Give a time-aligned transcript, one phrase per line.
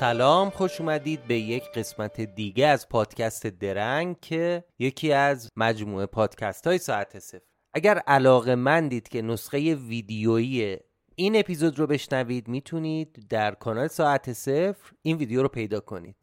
[0.00, 6.66] سلام خوش اومدید به یک قسمت دیگه از پادکست درنگ که یکی از مجموعه پادکست
[6.66, 7.40] های ساعت صفر.
[7.74, 10.76] اگر علاقه مندید که نسخه ویدیویی
[11.14, 16.16] این اپیزود رو بشنوید می‌تونید در کانال ساعت صفر این ویدیو رو پیدا کنید.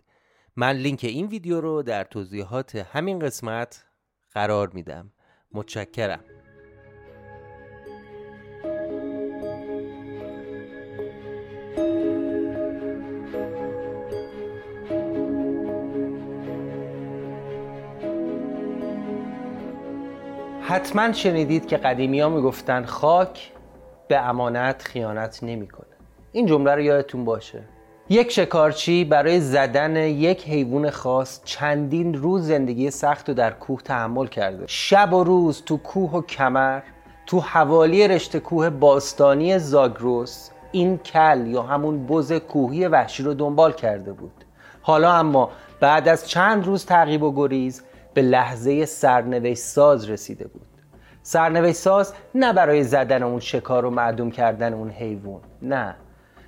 [0.56, 3.86] من لینک این ویدیو رو در توضیحات همین قسمت
[4.32, 5.12] قرار میدم.
[5.52, 6.24] متشکرم.
[20.78, 23.52] حتما شنیدید که قدیمی ها می‌گفتن خاک
[24.08, 25.96] به امانت خیانت نمی‌کنه.
[26.32, 27.64] این جمله رو یادتون باشه.
[28.10, 34.28] یک شکارچی برای زدن یک حیوان خاص چندین روز زندگی سخت رو در کوه تحمل
[34.28, 34.64] کرده.
[34.68, 36.82] شب و روز تو کوه و کمر
[37.26, 43.74] تو حوالی رشته کوه باستانی زاگروس این کل یا همون بز کوهی وحشی رو دنبال
[43.74, 44.44] کرده بود.
[44.82, 45.50] حالا اما
[45.80, 47.84] بعد از چند روز تعقیب و گریز
[48.14, 50.67] به لحظه سرنوشت ساز رسیده بود.
[51.28, 55.96] سرنوشت ساز نه برای زدن اون شکار و معدوم کردن اون حیوان نه.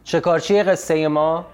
[0.04, 1.46] شکارچی قصه ما؟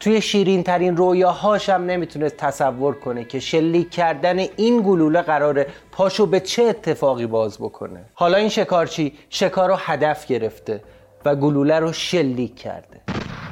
[0.00, 6.26] توی شیرین ترین رویاهاش هم نمی‌تونه تصور کنه که شلیک کردن این گلوله قراره پاشو
[6.26, 8.04] به چه اتفاقی باز بکنه.
[8.14, 10.82] حالا این شکارچی شکار رو هدف گرفته
[11.24, 13.00] و گلوله رو شلیک کرده.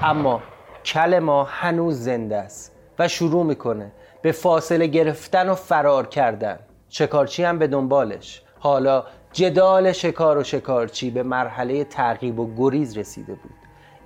[0.03, 0.43] اما
[0.85, 3.93] کل ما هنوز زنده است و شروع می‌کنه
[4.23, 6.59] به فاصله گرفتن و فرار کردن.
[6.89, 13.33] شکارچی هم به دنبالش؟ حالا جدال شکار و شکارچی به مرحله تعقیب و گریز رسیده
[13.35, 13.53] بود.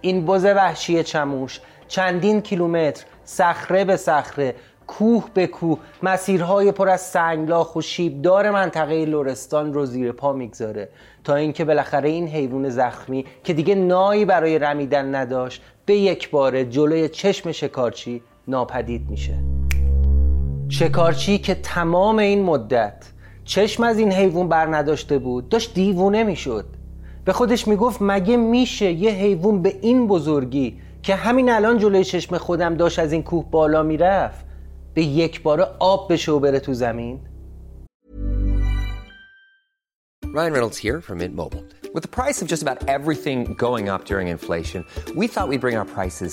[0.01, 4.55] این بز وحشی چموش چندین کیلومتر صخره به صخره
[4.87, 10.89] کوه به کوه مسیرهای پر از سنگلاخ و شیبدار منطقه لرستان رو زیر پا می‌گذاره
[11.25, 16.65] تا اینکه بالاخره این حیوان زخمی که دیگه نایی برای رمیدن نداشت به یک باره
[16.65, 19.35] جلوی چشم شکارچی ناپدید میشه.
[20.69, 23.13] شکارچی که تمام این مدت
[23.51, 25.49] چشم از این حیوان بر نداشته بود.
[25.49, 26.65] داشت دیوونه می‌شد.
[27.25, 32.39] به خودش می‌گفت مگه میشه یه حیوان به این بزرگی که همین الان جلوی چشم
[32.39, 34.45] خودم داشت از این کوه بالا می‌رفت
[34.95, 37.21] به یک باره آب بشه و بره تو زمین؟
[40.25, 41.65] Ryan Reynolds here from Mint Mobile.
[41.95, 44.81] With the price of just about everything going up during inflation,
[45.21, 46.33] we thought we'd bring our prices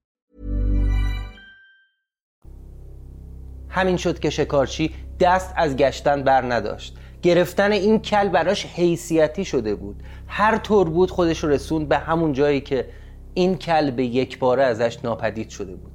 [3.71, 6.97] همین شد که شکارچی دست از گشتن بر نداشت.
[7.21, 10.03] گرفتن این کل براش حیثیتی شده بود.
[10.27, 12.85] هر طور بود خودش رسوند به همون جایی که
[13.33, 15.91] این کل به یک باره ازش ناپدید شده بود.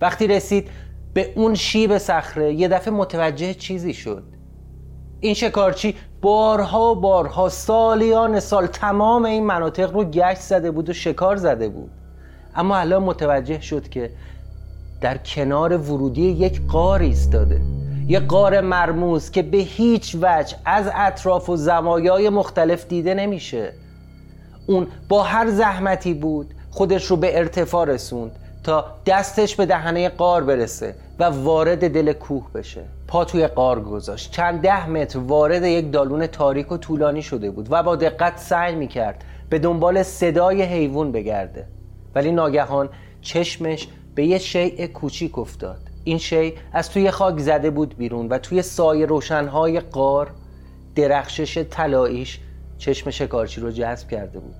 [0.00, 0.68] وقتی رسید
[1.14, 4.22] به اون شیب صخره یه دفعه متوجه چیزی شد.
[5.20, 11.36] این شکارچی بارها بارها سالیان سال تمام این مناطق رو گشت زده بود و شکار
[11.36, 11.90] زده بود.
[12.54, 14.10] اما الان متوجه شد که
[15.02, 17.60] در کنار ورودی یک غار ایستاده.
[18.06, 23.72] یک غار مرموز که به هیچ وجه از اطراف و زوایای مختلف دیده نمیشه.
[24.66, 28.32] اون با هر زحمتی بود خودش رو به ارتفاع رسوند
[28.64, 32.80] تا دستش به دهنه قار برسه و وارد دل کوه بشه.
[33.08, 34.32] پا توی قار گذاشت.
[34.32, 38.74] چند ده متر وارد یک دالون تاریک و طولانی شده بود و با دقت سعی
[38.74, 41.66] می‌کرد به دنبال صدای حیوان بگرده.
[42.14, 42.88] ولی ناگهان
[43.20, 45.78] چشمش به یه شیء کوچیک افتاد.
[46.04, 50.30] این شیء از توی خاک زده بود بیرون و توی سایه روشنهای قار
[50.94, 52.40] درخشش طلاییش
[52.78, 54.54] چشم شکارچی رو جذب کرده بود.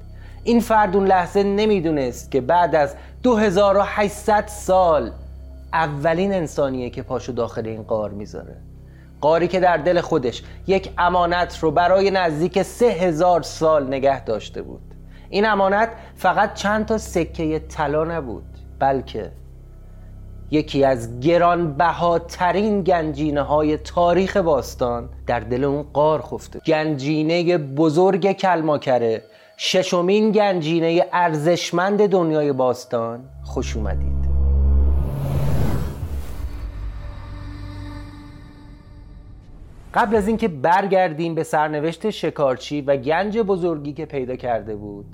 [0.44, 5.12] این فرد اون لحظه نمی‌دونست که بعد از 2800 سال
[5.72, 8.56] اولین انسانیه که پاشو داخل این قار می‌ذاره.
[9.20, 14.62] قاری که در دل خودش یک امانت رو برای نزدیک سه هزار سال نگه داشته
[14.62, 14.82] بود.
[15.30, 18.44] این امانت فقط چند تا سکه طلا نبود
[18.78, 19.32] بلکه
[20.52, 26.60] یکی از گرانبهاترین گنجینه های تاریخ باستان در دل اون قار خفته.
[26.66, 29.22] گنجینه بزرگ کلماکره
[29.56, 33.20] ششمین گنجینه ارزشمند دنیای باستان.
[33.44, 34.32] خوش اومدید.
[39.94, 45.06] قبل از اینکه برگردیم به سرنوشت شکارچی و گنج بزرگی که پیدا کرده بود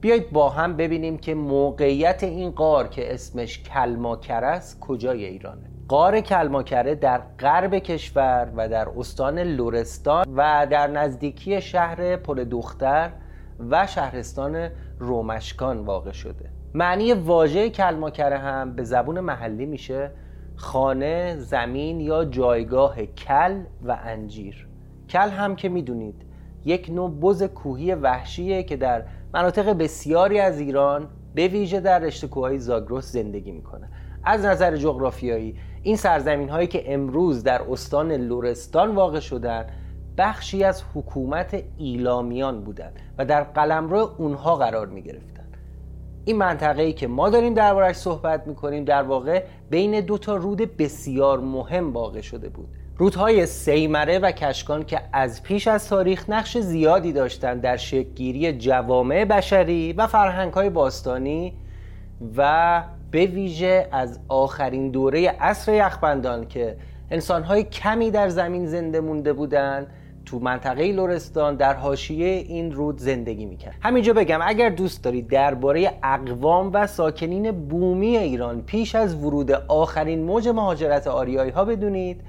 [0.00, 5.70] بیایید با هم ببینیم که موقعیت این قار که اسمش کلماکره است کجای ایرانه.
[5.88, 13.10] قار کلماکره در غرب کشور و در استان لورستان و در نزدیکی شهر پل دختر
[13.70, 14.68] و شهرستان
[14.98, 16.50] رومشکان واقع شده.
[16.74, 20.10] معنی واژه کلماکره هم به زبون محلی میشه
[20.56, 24.68] خانه، زمین یا جایگاه کل و انجیر.
[25.08, 26.22] کل هم که می‌دونید
[26.64, 29.02] یک نوع بز کوهی وحشیه که در
[29.34, 33.88] مناطق بسیاری از ایران به ویژه در رشته کوههای زاگرس زندگی می‌کنه
[34.24, 39.66] از نظر جغرافیایی این سرزمین هایی که امروز در استان لورستان واقع شدن
[40.18, 45.44] بخشی از حکومت ایلامیان بودند و در قلمرو اونها قرار می گرفتن.
[46.24, 50.36] این منطقه ای که ما داریم دربارش صحبت می کنیم در واقع بین دو تا
[50.36, 52.68] رود بسیار مهم واقع شده بود
[53.00, 59.24] رودهای سیمره و کشکان که از پیش از تاریخ نقش زیادی داشتند در شکلگیری جوامع
[59.24, 61.52] بشری و فرهنگهای باستانی
[62.36, 66.76] و به ویژه از آخرین دوره عصر یخبندان که
[67.10, 69.86] انسانهای کمی در زمین زنده مونده بودند
[70.26, 73.74] تو منطقه لورستان در حاشیه این رود زندگی می‌کرد.
[73.82, 80.22] همینجا بگم اگر دوست دارید درباره اقوام و ساکنین بومی ایران پیش از ورود آخرین
[80.24, 82.20] موج مهاجرت آریایی ها بدونید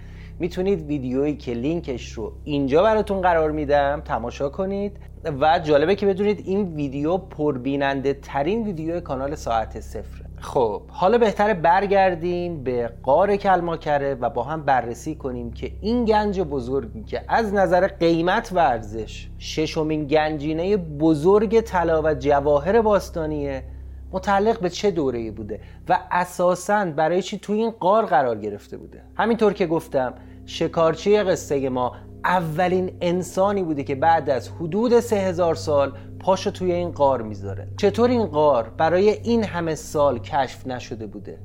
[0.41, 4.97] می‌تونید ویدیویی که لینکش رو اینجا براتون قرار میدم تماشا کنید
[5.41, 10.25] و جالبه که بدونید این ویدیو پربیننده ترین ویدیو کانال ساعت صفره.
[10.39, 16.39] خب حالا بهتره برگردیم به قار کلماکره و با هم بررسی کنیم که این گنج
[16.39, 23.63] بزرگی که از نظر قیمت و ارزش ششمین گنجینه بزرگ طلا و جواهر باستانیه
[24.11, 29.01] متعلق به چه دوره‌ای بوده و اساساً برای چی توی این قار قرار گرفته بوده؟
[29.15, 30.13] همینطور که گفتم
[30.45, 36.71] شکارچی قصه ما اولین انسانی بوده که بعد از حدود سه هزار سال پاشو توی
[36.71, 37.67] این قار می‌ذاره.
[37.77, 41.39] چطور این قار برای این همه سال کشف نشده بوده؟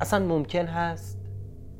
[0.00, 1.18] اصلا ممکن هست؟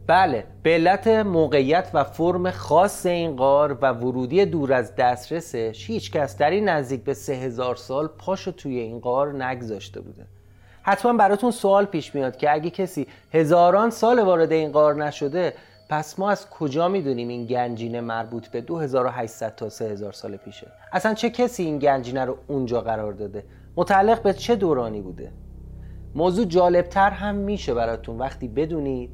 [0.06, 6.12] بله به علت موقعیت و فرم خاص این غار و ورودی دور از دسترسش هیچ
[6.12, 10.26] کس در این نزدیک به سه هزار سال پاشو توی این غار نگذاشته بوده.
[10.82, 15.54] حتما براتون سوال پیش میاد که اگه کسی هزاران سال وارد این غار نشده
[15.88, 21.14] پس ما از کجا می‌دونیم این گنجینه مربوط به 2800 تا 3000 سال پیشه؟ اصلا
[21.14, 23.44] چه کسی این گنجینه رو اونجا قرار داده؟
[23.76, 25.32] متعلق به چه دورانی بوده؟
[26.14, 28.18] موضوع جالبتر هم میشه براتون.
[28.18, 29.10] وقتی بدونید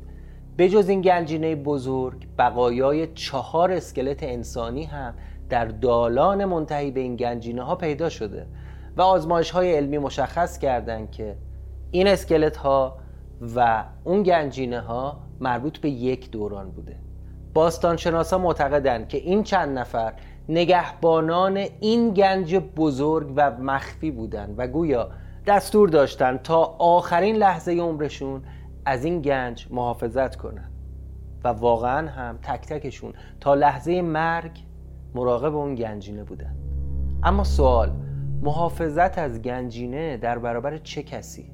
[0.59, 5.14] بجز این گنجینه بزرگ بقایای چهار اسکلت انسانی هم
[5.49, 8.47] در دالان منتهی به این گنجینه ها پیدا شده
[8.97, 11.37] و آزمایش های علمی مشخص کردند که
[11.90, 12.99] این اسکلت ها
[13.57, 16.97] و اون گنجینه ها مربوط به یک دوران بوده.
[17.55, 20.12] باستانشناسا معتقدند که این چند نفر
[20.49, 25.11] نگهبانان این گنج بزرگ و مخفی بودند و گویا
[25.47, 28.43] دستور داشتند تا آخرین لحظه عمرشون
[28.85, 30.73] از این گنج محافظت کنند
[31.45, 34.59] و واقعا هم تک تکشون تا لحظه مرگ
[35.14, 36.57] مراقب اون گنجینه بودن.
[37.23, 37.93] اما سوال
[38.43, 41.50] محافظت از گنجینه در برابر چه کسی؟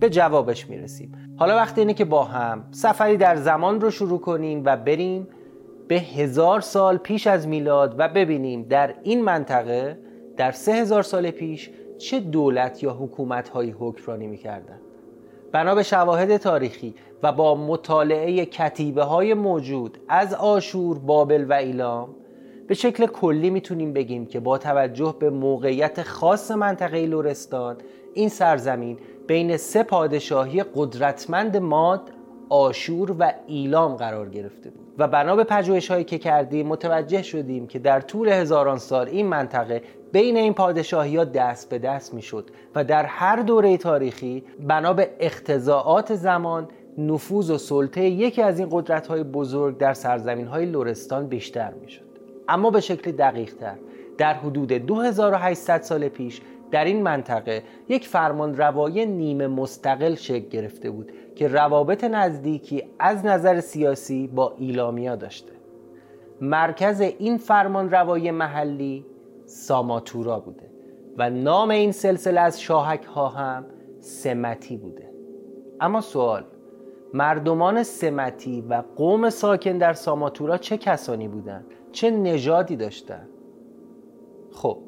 [0.00, 1.12] به جوابش می‌رسیم.
[1.38, 5.28] حالا وقت اینه که با هم سفری در زمان رو شروع کنیم و بریم
[5.88, 9.98] به هزار سال پیش از میلاد و ببینیم در این منطقه
[10.36, 14.80] در سه هزار سال پیش چه دولت یا حکومت هایی حکمرانی می‌کردن.
[15.52, 22.08] بنا به شواهد تاریخی و با مطالعه کتیبه های موجود از آشور، بابل و ایلام
[22.66, 27.76] به شکل کلی می‌تونیم بگیم که با توجه به موقعیت خاص منطقه لورستان
[28.16, 32.10] این سرزمین بین سه پادشاهی قدرتمند ماد
[32.48, 34.86] آشور و ایلام قرار گرفته بود.
[34.98, 39.26] و بنا به پژوهش هایی که کردیم متوجه شدیم که در طول هزاران سال این
[39.26, 39.82] منطقه
[40.12, 44.92] بین این پادشاهی ها دست به دست می شد و در هر دوره تاریخی بنا
[44.92, 46.68] به اختزاعات زمان
[46.98, 51.90] نفوذ و سلطه یکی از این قدرت های بزرگ در سرزمین های لورستان بیشتر می
[51.90, 52.06] شد
[52.48, 53.76] اما به شکل دقیق تر
[54.18, 60.90] در حدود 2800 سال پیش در این منطقه یک فرمان روایی نیمه مستقل شکل گرفته
[60.90, 65.52] بود که روابط نزدیکی از نظر سیاسی با ایلامیا داشته.
[66.40, 69.04] مرکز این فرمان روایی محلی
[69.44, 70.70] ساماتورا بوده
[71.18, 73.64] و نام این سلسله از شاهک ها هم
[74.00, 75.10] سمتی بوده.
[75.80, 76.44] اما سوال
[77.14, 83.28] مردمان سمتی و قوم ساکن در ساماتورا چه کسانی بودند؟ چه نژادی داشتند؟
[84.52, 84.78] خب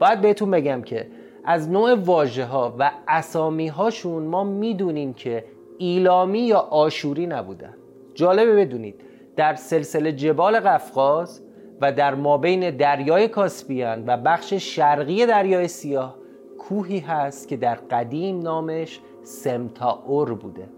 [0.00, 1.06] باید بهتون بگم که
[1.44, 5.44] از نوع واژه ها و اسامی هاشون ما می‌دونیم که
[5.78, 7.74] ایلامی یا آشوری نبودن.
[8.14, 9.00] جالبه بدونید
[9.36, 11.40] در سلسله جبال قفقاز
[11.80, 16.18] و در مابین دریای کاسپیان و بخش شرقی دریای سیاه
[16.58, 20.68] کوهی هست که در قدیم نامش سمتاور بوده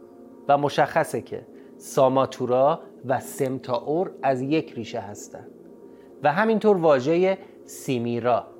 [0.49, 1.47] و مشخصه که
[1.77, 5.51] ساماتورا و سمتاور از یک ریشه هستند
[6.23, 8.56] و همینطور واژه سیمیرا.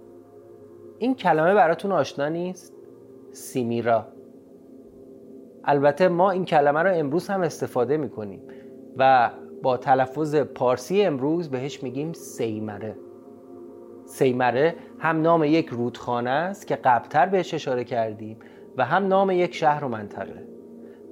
[0.99, 2.73] این کلمه براتون آشنا نیست؟
[3.33, 4.07] سیمیرا.
[5.65, 8.41] البته ما این کلمه رو امروز هم استفاده می‌کنیم
[8.97, 9.31] و
[9.63, 12.97] با تلفظ پارسی امروز بهش میگیم سیمره.
[14.07, 18.37] سیمره هم نام یک رودخانه است که قبلتر بهش اشاره کردیم
[18.77, 20.45] و هم نام یک شهر و منطقه.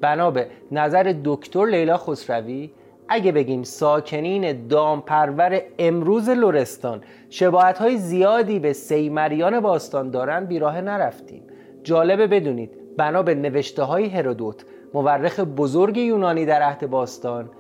[0.01, 2.71] بنا به نظر دکتر لیلا خسروی
[3.09, 11.43] اگه بگیم ساکنین دامپرور امروز لورستان شباعت های زیادی به سیمریان باستان دارن بیراه نرفتیم.
[11.83, 17.51] جالبه بدونید بنا به نوشته های هرودوت مورخ بزرگ یونانی در عهد باستان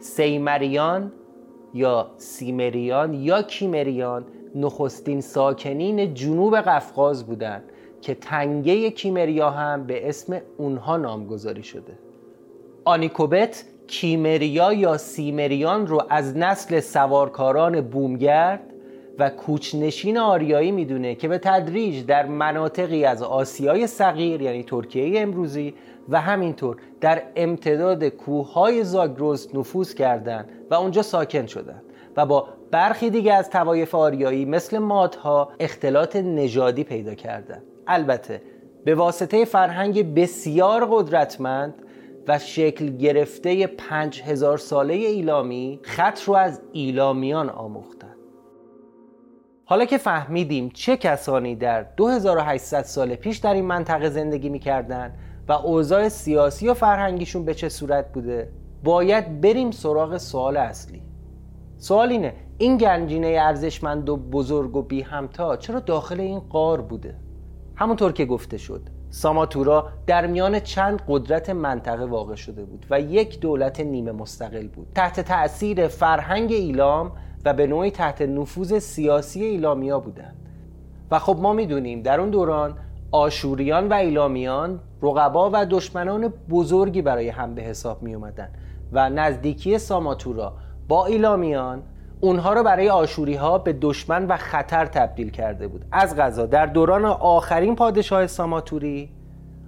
[0.00, 1.12] سیمریان
[1.74, 7.62] یا سیمریان یا کیمریان نخستین ساکنین جنوب قفقاز بودند
[8.00, 11.98] که تنگه کیمریا هم به اسم اونها نامگذاری شده.
[12.84, 18.60] آنیکوبت کیمریا یا سیمریان رو از نسل سوارکاران بومگرد
[19.18, 25.74] و کوچنشین آریایی می‌دونه که به تدریج در مناطقی از آسیای صغیر یعنی ترکیه امروزی
[26.08, 31.82] و همینطور در امتداد کوههای زاگرس نفوذ کردند و اونجا ساکن شدند
[32.16, 38.42] و با برخی دیگه از توایف آریایی مثل مادها اختلاط نژادی پیدا کردند البته
[38.84, 41.74] به واسطه فرهنگ بسیار قدرتمند
[42.28, 48.16] و شکل گرفته پنج هزار ساله ایلامی خط رو از ایلامیان آموختند
[49.64, 55.14] حالا که فهمیدیم چه کسانی در 2800 سال پیش در این منطقه زندگی می‌کردن
[55.48, 58.52] و اوضاع سیاسی و فرهنگیشون به چه صورت بوده
[58.84, 61.02] باید بریم سراغ سوال اصلی.
[61.78, 67.16] سوال اینه این گنجینه ارزشمند و بزرگ و بی همتا چرا داخل این قار بوده؟
[67.76, 68.82] همونطور که گفته شد.
[69.10, 74.86] ساماتورا در میان چند قدرت منطقه واقع شده بود و یک دولت نیمه مستقل بود.
[74.94, 77.12] تحت تأثیر فرهنگ ایلام
[77.44, 80.36] و به نوعی تحت نفوذ سیاسی ایلامیا بودند.
[81.10, 82.74] و خب ما می‌دونیم در اون دوران
[83.10, 88.48] آشوریان و ایلامیان رقبا و دشمنان بزرگی برای هم به حساب می اومدن
[88.92, 90.52] و نزدیکی ساماتورا
[90.88, 91.82] با ایلامیان
[92.20, 95.84] اونها رو برای آشوری ها به دشمن و خطر تبدیل کرده بود.
[95.92, 96.46] از غذا.
[96.46, 99.10] در دوران آخرین پادشاه ساماتوری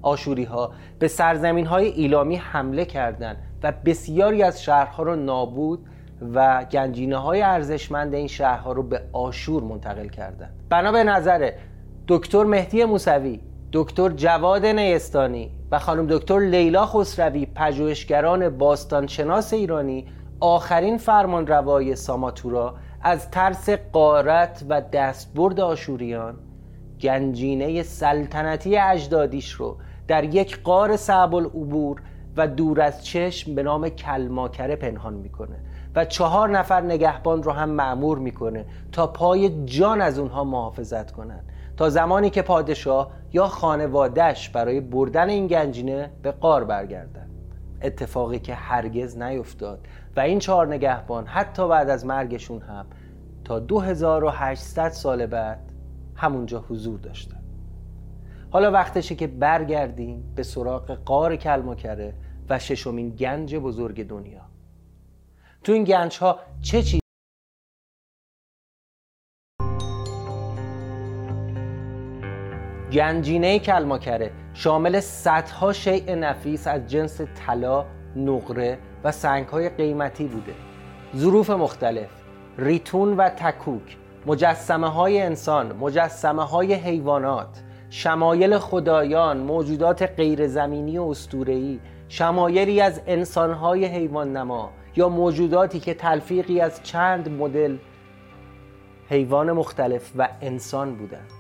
[0.03, 5.87] آشوری ها به سرزمین های ایلامی حمله کردند و بسیاری از شهرها رو نابود
[6.35, 10.55] و گنجینه های ارزشمند این شهرها رو به آشور منتقل کردند.
[10.69, 11.53] بنا به نظر
[12.09, 13.41] دکتر مهدی موسوی
[13.73, 20.07] دکتر جواد نیستانی و خانم دکتر لیلا خسروی پژوهشگران باستانشناس ایرانی
[20.45, 26.35] آخرین فرمان روای ساماتورا از ترس قارت و دستبرد آشوریان
[27.01, 29.77] گنجینه سلطنتی اجدادیش رو
[30.09, 32.03] در یک قار صعب العبور
[32.37, 35.57] و دور از چشم به نام کلماکره پنهان می‌کنه
[35.95, 41.41] و چهار نفر نگهبان رو هم معمور می‌کنه تا پای جان از اونها محافظت کنن
[41.77, 47.29] تا زمانی که پادشاه یا خانوادهش برای بردن این گنجینه به قار برگردن
[47.83, 49.79] اتفاقی که هرگز نیفتاد.
[50.17, 52.87] و این چهار نگهبان حتی بعد از مرگشون هم
[53.45, 55.73] تا 2800 سال بعد
[56.15, 57.43] همونجا حضور داشتن.
[58.51, 62.15] حالا وقتشه که برگردیم به سراغ قار کلمکره
[62.49, 64.43] و ششمین گنج بزرگ دنیا.
[65.65, 67.01] تو این گنج ها چه چیز
[72.93, 80.55] گنجینه کلماکره شامل صدها شیء نفیس از جنس طلا، نقره و سنگهای قیمتی بوده.
[81.17, 82.09] ظروف مختلف
[82.59, 91.81] ریتون و تکوک مجسمه های انسان مجسمه های حیوانات شمایل خدایان موجودات غیرزمینی و استورهی
[92.09, 97.77] شمایلی از انسانهای حیوان نما یا موجوداتی که تلفیقی از چند مدل
[99.09, 101.31] حیوان مختلف و انسان بودند.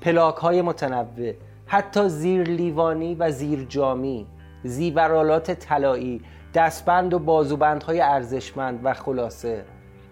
[0.00, 1.32] پلاک های متنوع
[1.66, 4.26] حتی زیر لیوانی و زیر جامی
[4.64, 6.20] زیورالات طلایی
[6.54, 9.64] دستبند و بازوبندهای ارزشمند و خلاصه.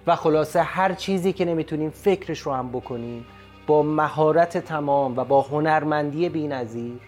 [0.07, 3.27] و خلاصه هر چیزی که نمی‌تونیم فکرش رو هم بکنیم
[3.67, 7.01] با مهارت تمام و با هنرمندی بینظیر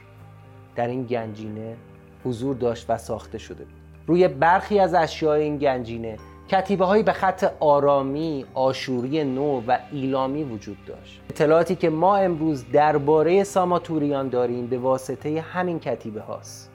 [0.77, 1.77] در این گنجینه
[2.25, 3.67] حضور داشت و ساخته شده
[4.07, 10.45] روی برخی از اشیای این گنجینه کتیبه هایی به خط آرامی، آشوری نو و ایلامی
[10.45, 11.21] وجود داشت.
[11.31, 16.72] اطلاعاتی که ما امروز درباره ساماتوریان داریم به واسطه همین کتیبه هاست.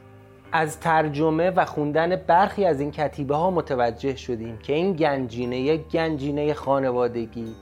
[0.51, 5.81] از ترجمه و خوندن برخی از این کتیبه ها متوجه شدیم که این گنجینه یک
[5.87, 7.55] گنجینه خانوادگی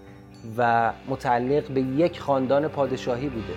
[0.58, 3.54] و متعلق به یک خاندان پادشاهی بوده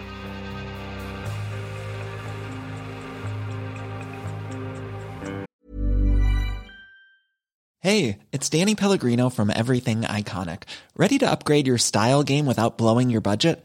[7.81, 10.65] Hey, it's Danny Pellegrino from Everything Iconic.
[10.97, 13.65] Ready to upgrade your style game without blowing your budget?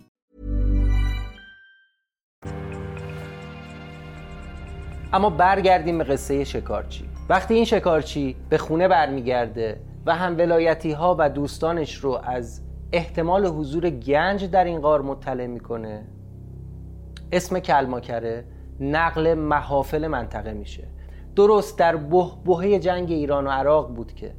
[5.13, 7.05] اما برگردیم به قصه شکارچی.
[7.29, 13.45] وقتی این شکارچی به خونه برمیگرده و هم ولایتی ها و دوستانش رو از احتمال
[13.45, 16.03] حضور گنج در این غار مطلع می‌کنه
[17.31, 18.45] اسم کلماکره
[18.79, 20.87] نقل محافل منطقه میشه.
[21.35, 24.33] درست در بهبهه جنگ ایران و عراق بود که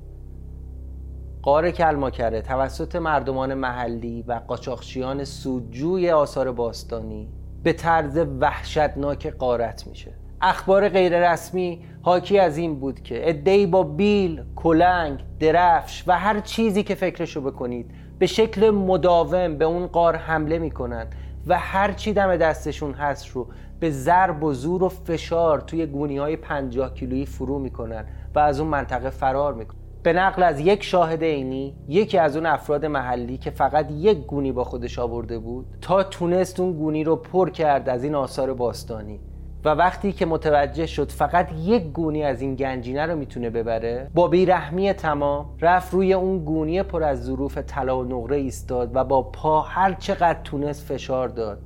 [1.43, 7.29] قار کلماکره توسط مردمان محلی و قاچاقچیان سودجوی آثار باستانی
[7.63, 10.22] به طرز وحشتناک قارت میشه.
[10.43, 16.83] اخبار غیررسمی حاکی از این بود که ادهی با بیل، کلنگ، درفش و هر چیزی
[16.83, 21.07] که فکرشو بکنید به شکل مداوم به اون قار حمله می‌کنن
[21.47, 23.47] و هر چی دم دستشون هست رو
[23.81, 28.61] به ضرب و زور و فشار توی گونی های 50 کیلویی فرو می‌کنن و از
[28.61, 33.39] اون منطقه فرار می‌کنن به نقل از یک شاهد عینی یکی از اون افراد محلی
[33.39, 37.89] که فقط یک گونی با خودش آورده بود تا تونست اون گونی رو پر کرد
[37.89, 39.21] از این آثار باستانی.
[39.65, 44.29] و وقتی که متوجه شد فقط یک گونی از این گنجینه رو می‌تونه ببره با
[44.29, 49.23] بیرحمی تمام رفت روی اون گونی پر از ظروف طلا و نقره ایستاد و با
[49.23, 51.59] پا هر چقدر تونست فشار داد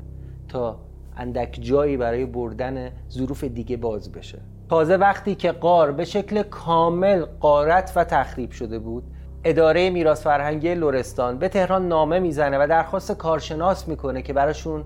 [0.49, 0.79] تا
[1.17, 4.39] اندک جایی برای بردن ظروف دیگه باز بشه.
[4.69, 9.03] تازه وقتی که قار به شکل کامل قارت و تخریب شده بود
[9.45, 14.85] اداره میراث فرهنگی لرستان به تهران نامه می‌زنه و درخواست کارشناس می‌کنه که براشون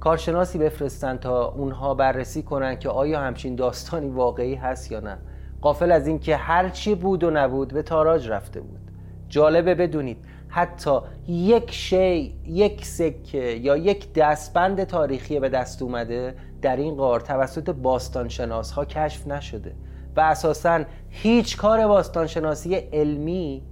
[0.00, 5.18] کارشناسی بفرستن تا اونها بررسی کنن که آیا همچین داستانی واقعی هست یا نه.
[5.60, 8.80] قافل از اینکه هر چی بود و نبود به تاراج رفته بود.
[9.28, 10.16] جالبه بدونید
[10.48, 17.20] حتی یک شی یک سکه یا یک دستبند تاریخی به دست اومده در این غار
[17.20, 19.74] توسط باستانشناس ها کشف نشده
[20.16, 23.62] و اساسا هیچ کار باستانشناسی علمی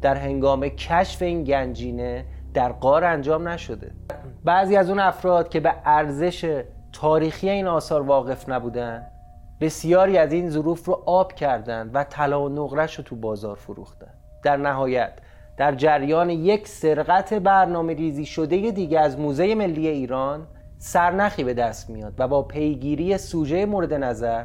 [0.00, 3.90] در هنگام کشف این گنجینه در قار انجام نشده.
[4.44, 9.06] بعضی از اون افراد که به ارزش تاریخی این آثار واقف نبودن
[9.60, 14.10] بسیاری از این ظروف رو آب کردند و طلا و نقرش رو تو بازار فروختن.
[14.42, 15.12] در نهایت
[15.56, 20.46] در جریان یک سرقت برنامه ریزی شده دیگه از موزه ملی ایران
[20.78, 24.44] سرنخی به دست میاد و با پیگیری سوژه مورد نظر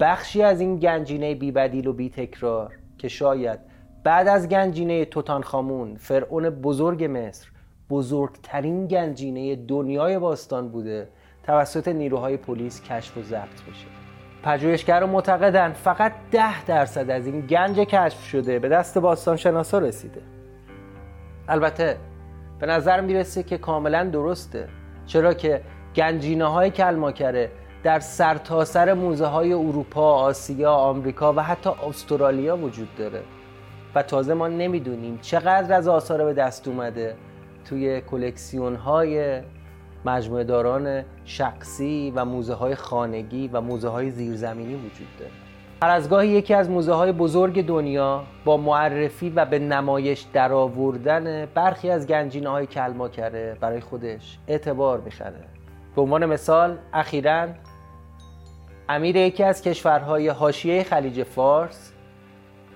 [0.00, 3.71] بخشی از این گنجینه بیبدیل و بی تکرار که شاید
[4.04, 7.48] بعد از گنجینه توتانخامون فرعون بزرگ مصر
[7.90, 11.08] بزرگترین گنجینه دنیای باستان بوده
[11.42, 13.86] توسط نیروهای پلیس کشف و ضبط بشه.
[14.42, 20.22] پژوهشگران معتقدند فقط ده درصد از این گنج کشف شده به دست باستان شناسا رسیده.
[21.48, 21.96] البته
[22.58, 24.68] به نظر می‌رسه که کاملا درسته.
[25.06, 25.60] چرا که
[25.96, 27.50] گنجینه های کلماکره
[27.82, 33.22] در سرتاسر سر موزه های اروپا، آسیا، آمریکا و حتی استرالیا وجود داره.
[33.94, 37.14] و تازه ما نمی‌دونیم چقدر از آثار به دست اومده
[37.64, 39.40] توی کلکسیون های
[40.04, 45.30] مجموعه داران شخصی و موزه های خانگی و موزه های زیرزمینی وجود داره.
[45.82, 51.46] هر از گاهی یکی از موزه های بزرگ دنیا با معرفی و به نمایش درآوردن
[51.46, 55.44] برخی از گنجینه های کلماکره برای خودش اعتبار می‌خره.
[55.96, 57.48] به عنوان مثال اخیرا
[58.88, 61.91] امیر یکی از کشورهای حاشیه خلیج فارس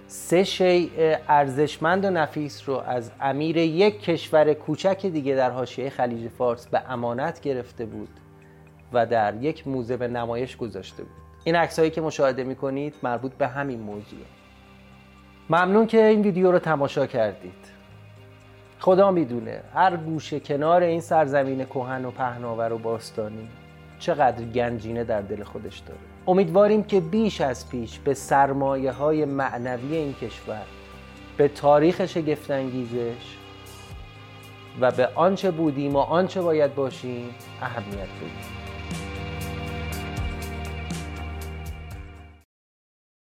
[0.08, 6.28] سه شیء ارزشمند و نفیس رو از امیر یک کشور کوچک دیگه در حاشیه خلیج
[6.28, 8.08] فارس به امانت گرفته بود
[8.92, 11.12] و در یک موزه به نمایش گذاشته بود.
[11.44, 14.24] این عکسایی که مشاهده می‌کنید مربوط به همین موضوع.
[15.50, 17.76] ممنون که این ویدیو رو تماشا کردید.
[18.80, 23.48] خدا می‌دونه هر گوشه کنار این سرزمین کهن و پهناور و باستانی
[23.98, 26.15] چقدر گنجینه در دل خودش داره.
[26.26, 30.62] امیدواریم که بیش از پیش به سرمایه های معنوی این کشور
[31.36, 33.36] به تاریخ شگفتانگیزش
[34.80, 38.55] و به آنچه بودیم و آنچه باید باشیم اهمیت بدیم.